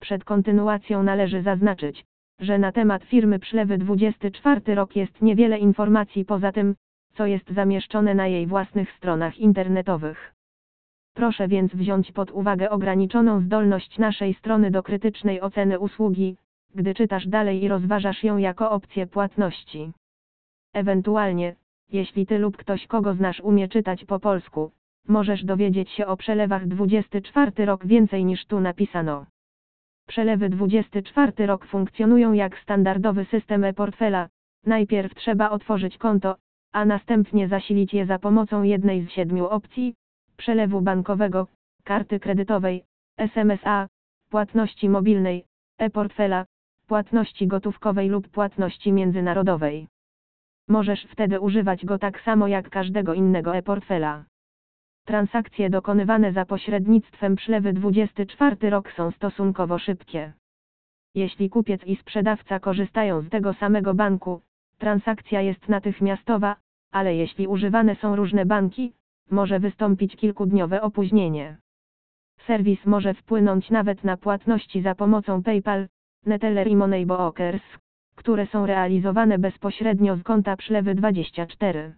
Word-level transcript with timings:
Przed 0.00 0.24
kontynuacją 0.24 1.02
należy 1.02 1.42
zaznaczyć, 1.42 2.04
że 2.40 2.58
na 2.58 2.72
temat 2.72 3.04
firmy 3.04 3.38
Przelewy 3.38 3.78
24 3.78 4.74
rok 4.74 4.96
jest 4.96 5.22
niewiele 5.22 5.58
informacji 5.58 6.24
poza 6.24 6.52
tym, 6.52 6.74
co 7.14 7.26
jest 7.26 7.50
zamieszczone 7.50 8.14
na 8.14 8.26
jej 8.26 8.46
własnych 8.46 8.92
stronach 8.92 9.38
internetowych. 9.38 10.34
Proszę 11.14 11.48
więc 11.48 11.74
wziąć 11.74 12.12
pod 12.12 12.30
uwagę 12.30 12.70
ograniczoną 12.70 13.40
zdolność 13.40 13.98
naszej 13.98 14.34
strony 14.34 14.70
do 14.70 14.82
krytycznej 14.82 15.40
oceny 15.40 15.78
usługi, 15.78 16.36
gdy 16.74 16.94
czytasz 16.94 17.26
dalej 17.26 17.64
i 17.64 17.68
rozważasz 17.68 18.24
ją 18.24 18.36
jako 18.36 18.70
opcję 18.70 19.06
płatności. 19.06 19.92
Ewentualnie, 20.74 21.56
jeśli 21.92 22.26
ty 22.26 22.38
lub 22.38 22.56
ktoś 22.56 22.86
kogo 22.86 23.14
znasz 23.14 23.40
umie 23.40 23.68
czytać 23.68 24.04
po 24.04 24.20
polsku, 24.20 24.70
możesz 25.08 25.44
dowiedzieć 25.44 25.90
się 25.90 26.06
o 26.06 26.16
przelewach 26.16 26.66
24 26.66 27.64
rok 27.64 27.86
więcej 27.86 28.24
niż 28.24 28.46
tu 28.46 28.60
napisano. 28.60 29.26
Przelewy 30.10 30.48
24 30.48 31.46
rok 31.46 31.66
funkcjonują 31.66 32.32
jak 32.32 32.58
standardowy 32.58 33.24
system 33.24 33.64
e-portfela. 33.64 34.28
Najpierw 34.66 35.14
trzeba 35.14 35.50
otworzyć 35.50 35.98
konto, 35.98 36.36
a 36.72 36.84
następnie 36.84 37.48
zasilić 37.48 37.94
je 37.94 38.06
za 38.06 38.18
pomocą 38.18 38.62
jednej 38.62 39.06
z 39.06 39.10
siedmiu 39.10 39.46
opcji: 39.46 39.94
przelewu 40.36 40.80
bankowego, 40.80 41.46
karty 41.84 42.20
kredytowej, 42.20 42.84
SMSA, 43.18 43.86
płatności 44.30 44.88
mobilnej, 44.88 45.44
e-portfela, 45.78 46.44
płatności 46.86 47.46
gotówkowej 47.46 48.08
lub 48.08 48.28
płatności 48.28 48.92
międzynarodowej. 48.92 49.88
Możesz 50.68 51.04
wtedy 51.04 51.40
używać 51.40 51.84
go 51.84 51.98
tak 51.98 52.20
samo 52.20 52.48
jak 52.48 52.70
każdego 52.70 53.14
innego 53.14 53.56
e-portfela. 53.56 54.24
Transakcje 55.04 55.70
dokonywane 55.70 56.32
za 56.32 56.44
pośrednictwem 56.44 57.36
przelewy 57.36 57.72
24 57.72 58.70
rok 58.70 58.92
są 58.92 59.10
stosunkowo 59.10 59.78
szybkie. 59.78 60.32
Jeśli 61.14 61.50
kupiec 61.50 61.84
i 61.84 61.96
sprzedawca 61.96 62.60
korzystają 62.60 63.22
z 63.22 63.28
tego 63.28 63.54
samego 63.54 63.94
banku, 63.94 64.40
transakcja 64.78 65.40
jest 65.40 65.68
natychmiastowa, 65.68 66.56
ale 66.92 67.14
jeśli 67.14 67.46
używane 67.46 67.96
są 67.96 68.16
różne 68.16 68.46
banki, 68.46 68.92
może 69.30 69.60
wystąpić 69.60 70.16
kilkudniowe 70.16 70.82
opóźnienie. 70.82 71.56
Serwis 72.46 72.86
może 72.86 73.14
wpłynąć 73.14 73.70
nawet 73.70 74.04
na 74.04 74.16
płatności 74.16 74.82
za 74.82 74.94
pomocą 74.94 75.42
PayPal, 75.42 75.88
Neteller 76.26 76.68
i 76.68 76.76
Moneybookers, 76.76 77.62
które 78.14 78.46
są 78.46 78.66
realizowane 78.66 79.38
bezpośrednio 79.38 80.16
z 80.16 80.22
konta 80.22 80.56
Przelewy 80.56 80.94
24. 80.94 81.96